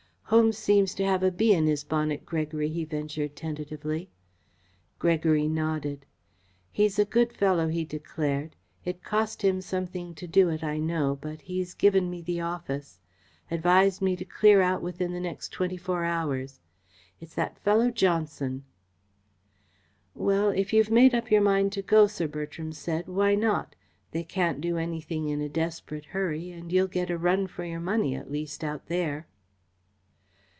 [0.33, 4.09] "Holmes seems to have a bee in his bonnet, Gregory," he ventured tentatively.
[4.97, 6.05] Gregory nodded.
[6.71, 8.55] "He's a good fellow," he declared.
[8.85, 13.01] "It cost him something to do it, I know, but he's given me the office.
[13.51, 16.61] Advised me to clear out within the next twenty four hours.
[17.19, 18.63] It's that fellow Johnson."
[20.15, 23.75] "Well, if you have made up your mind to go," Sir Bertram said, "why not?
[24.11, 27.81] They can't do anything in a desperate hurry, and you'll get a run for your
[27.81, 29.27] money at least out there."